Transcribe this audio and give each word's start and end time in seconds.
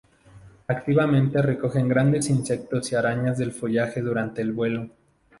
Activamente 0.67 1.39
recogen 1.43 1.87
grandes 1.87 2.27
insectos 2.31 2.91
y 2.91 2.95
arañas 2.95 3.37
del 3.37 3.51
follaje 3.51 4.01
durante 4.01 4.41
el 4.41 4.51
vuelo. 4.51 4.89